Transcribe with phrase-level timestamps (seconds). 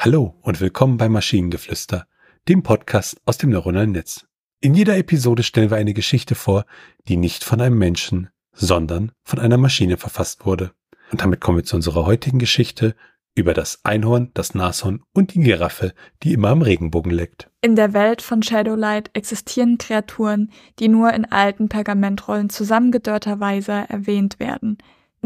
[0.00, 2.06] Hallo und willkommen bei Maschinengeflüster,
[2.48, 4.28] dem Podcast aus dem neuronalen Netz.
[4.60, 6.66] In jeder Episode stellen wir eine Geschichte vor,
[7.08, 10.70] die nicht von einem Menschen, sondern von einer Maschine verfasst wurde.
[11.10, 12.94] Und damit kommen wir zu unserer heutigen Geschichte
[13.34, 15.92] über das Einhorn, das Nashorn und die Giraffe,
[16.22, 17.50] die immer am Regenbogen leckt.
[17.60, 24.78] In der Welt von Shadowlight existieren Kreaturen, die nur in alten Pergamentrollen zusammengedörrterweise erwähnt werden.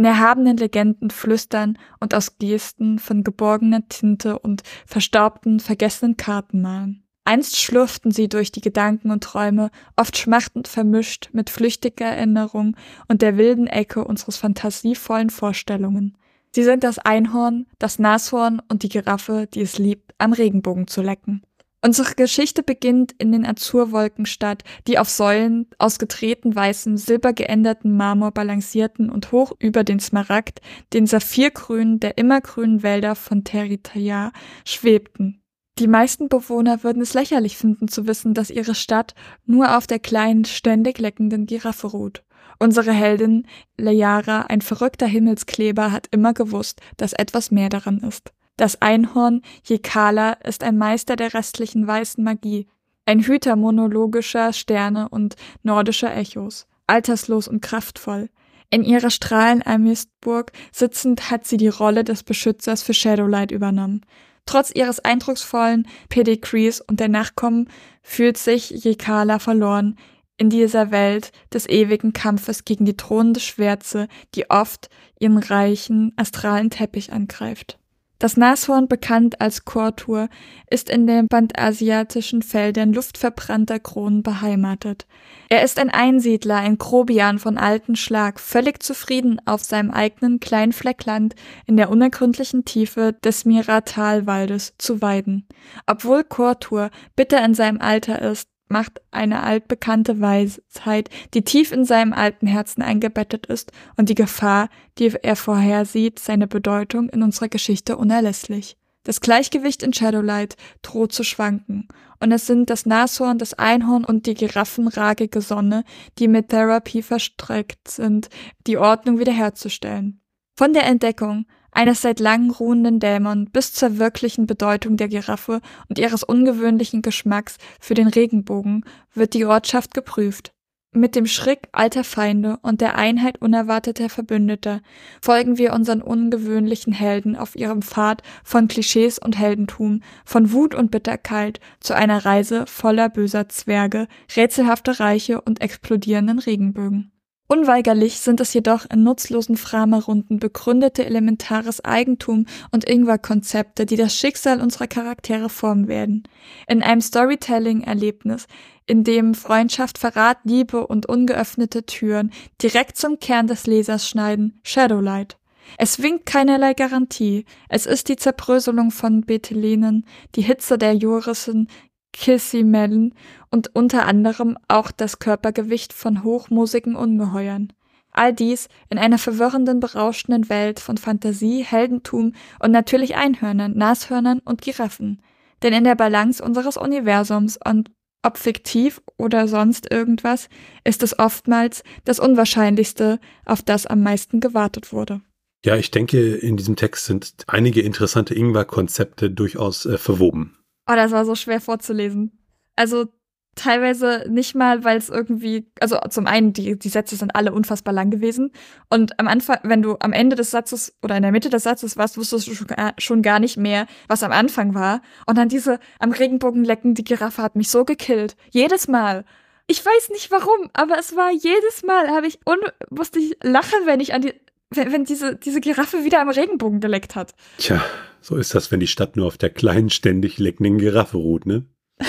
[0.03, 7.05] In erhabenen Legenden flüstern und aus Gesten von geborgener Tinte und verstaubten, vergessenen Karten malen.
[7.25, 12.77] Einst schlurften sie durch die Gedanken und Träume, oft schmachtend vermischt mit flüchtiger Erinnerung
[13.07, 16.19] und der wilden Ecke unseres fantasievollen Vorstellungen.
[16.53, 21.01] Sie sind das Einhorn, das Nashorn und die Giraffe, die es liebt, am Regenbogen zu
[21.01, 21.43] lecken.
[21.85, 29.11] Unsere Geschichte beginnt in den Azurwolkenstadt, die auf Säulen aus getreten weißem, silbergeänderten Marmor balancierten
[29.11, 30.61] und hoch über den Smaragd,
[30.93, 34.31] den Saphirgrün der immergrünen Wälder von Teritaya
[34.65, 35.43] schwebten.
[35.81, 39.99] Die meisten Bewohner würden es lächerlich finden zu wissen, dass ihre Stadt nur auf der
[39.99, 42.23] kleinen, ständig leckenden Giraffe ruht.
[42.61, 48.33] Unsere Heldin, Leyara, ein verrückter Himmelskleber, hat immer gewusst, dass etwas mehr daran ist.
[48.57, 52.67] Das Einhorn Jekala ist ein Meister der restlichen weißen Magie,
[53.07, 58.29] ein Hüter monologischer Sterne und nordischer Echos, alterslos und kraftvoll.
[58.71, 64.05] In ihrer Strahlenalmistburg sitzend hat sie die Rolle des Beschützers für Shadowlight übernommen.
[64.47, 67.69] Trotz ihres eindrucksvollen Pedigrees und der Nachkommen
[68.03, 69.97] fühlt sich Jekala verloren
[70.37, 74.89] in dieser Welt des ewigen Kampfes gegen die drohende Schwärze, die oft
[75.21, 77.79] ihren reichen astralen Teppich angreift.
[78.23, 80.29] Das Nashorn, bekannt als Kortur,
[80.71, 85.09] ist in den bandasiatischen Feldern luftverbrannter Kronen beheimatet.
[85.49, 90.73] Er ist ein Einsiedler, ein Grobian von alten Schlag, völlig zufrieden, auf seinem eigenen kleinen
[90.73, 91.35] Fleckland
[91.67, 95.49] in der unergründlichen Tiefe des Miratalwaldes zu weiden.
[95.89, 102.13] Obwohl Kortur bitter in seinem Alter ist, macht eine altbekannte Weisheit, die tief in seinem
[102.13, 104.69] alten Herzen eingebettet ist und die Gefahr,
[104.99, 108.77] die er vorhersieht, seine Bedeutung in unserer Geschichte unerlässlich.
[109.05, 111.89] Das Gleichgewicht in Shadowlight droht zu schwanken,
[112.21, 115.83] und es sind das Nashorn, das Einhorn und die giraffenragige Sonne,
[116.21, 118.29] die mit Therapie verstreckt sind,
[118.69, 120.21] die Ordnung wiederherzustellen.
[120.57, 125.99] Von der Entdeckung eines seit langem ruhenden Dämon bis zur wirklichen Bedeutung der Giraffe und
[125.99, 128.85] ihres ungewöhnlichen Geschmacks für den Regenbogen
[129.15, 130.53] wird die Ortschaft geprüft.
[130.95, 134.83] Mit dem Schreck alter Feinde und der Einheit unerwarteter Verbündeter
[135.23, 140.91] folgen wir unseren ungewöhnlichen Helden auf ihrem Pfad von Klischees und Heldentum, von Wut und
[140.91, 144.07] Bitterkeit zu einer Reise voller böser Zwerge,
[144.37, 147.12] rätselhafter Reiche und explodierenden Regenbögen.
[147.53, 154.63] Unweigerlich sind es jedoch in nutzlosen Framerunden begründete elementares Eigentum und Ingwer-Konzepte, die das Schicksal
[154.63, 156.23] unserer Charaktere formen werden.
[156.67, 158.47] In einem Storytelling-Erlebnis,
[158.87, 165.37] in dem Freundschaft, Verrat, Liebe und ungeöffnete Türen direkt zum Kern des Lesers schneiden, Shadowlight.
[165.77, 167.45] Es winkt keinerlei Garantie.
[167.69, 171.69] Es ist die Zerbröselung von Bethelenen, die Hitze der Jurissen,
[172.13, 173.15] Kissimellen
[173.51, 177.73] und unter anderem auch das Körpergewicht von hochmoosigen Ungeheuern.
[178.11, 184.61] All dies in einer verwirrenden, berauschenden Welt von Fantasie, Heldentum und natürlich Einhörnern, Nashörnern und
[184.61, 185.23] Giraffen.
[185.63, 187.91] Denn in der Balance unseres Universums und
[188.23, 190.49] ob fiktiv oder sonst irgendwas,
[190.85, 195.23] ist es oftmals das Unwahrscheinlichste, auf das am meisten gewartet wurde.
[195.65, 200.57] Ja, ich denke, in diesem Text sind einige interessante Ingwer-Konzepte durchaus äh, verwoben.
[200.87, 202.39] Oh, das war so schwer vorzulesen.
[202.77, 203.07] Also
[203.55, 207.93] teilweise nicht mal, weil es irgendwie, also zum einen, die, die Sätze sind alle unfassbar
[207.93, 208.51] lang gewesen.
[208.89, 211.97] Und am Anfang, wenn du am Ende des Satzes oder in der Mitte des Satzes
[211.97, 212.55] warst, wusstest du
[212.99, 215.03] schon gar nicht mehr, was am Anfang war.
[215.27, 218.37] Und dann diese am Regenbogen lecken, die Giraffe hat mich so gekillt.
[218.51, 219.25] Jedes Mal.
[219.67, 222.59] Ich weiß nicht warum, aber es war jedes Mal, habe ich un
[222.91, 224.35] musste ich lachen, wenn ich an die,
[224.71, 227.33] wenn, wenn diese, diese Giraffe wieder am Regenbogen geleckt hat.
[227.59, 227.83] Tja,
[228.23, 231.67] so ist das, wenn die Stadt nur auf der kleinen, ständig leckenden Giraffe ruht, ne?
[231.99, 232.09] Aber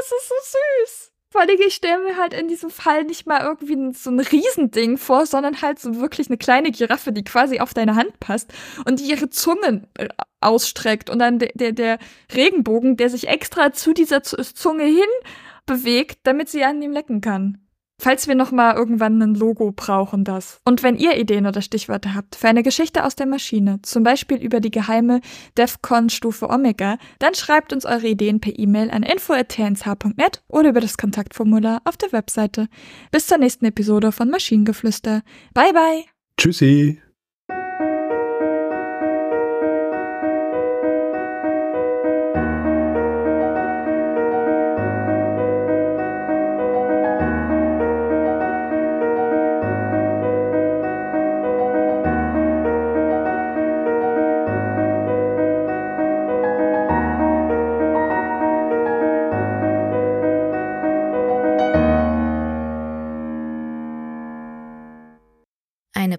[0.00, 0.34] es ist so
[0.84, 1.12] süß.
[1.30, 4.96] Vor allem, ich stelle mir halt in diesem Fall nicht mal irgendwie so ein Riesending
[4.96, 8.50] vor, sondern halt so wirklich eine kleine Giraffe, die quasi auf deine Hand passt
[8.86, 10.08] und die ihre Zunge äh,
[10.40, 11.98] ausstreckt und dann der, der, der
[12.34, 15.08] Regenbogen, der sich extra zu dieser Zunge hin
[15.66, 17.67] bewegt, damit sie an ihm lecken kann.
[18.00, 20.60] Falls wir noch mal irgendwann ein Logo brauchen, das.
[20.64, 24.36] Und wenn ihr Ideen oder Stichwörter habt für eine Geschichte aus der Maschine, zum Beispiel
[24.38, 25.20] über die geheime
[25.56, 30.96] DEFCON Stufe Omega, dann schreibt uns eure Ideen per E-Mail an info@tnsh.net oder über das
[30.96, 32.68] Kontaktformular auf der Webseite.
[33.10, 35.22] Bis zur nächsten Episode von Maschinengeflüster.
[35.52, 36.04] Bye bye.
[36.36, 37.02] Tschüssi.